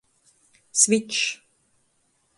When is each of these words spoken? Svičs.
Svičs. 0.81 1.21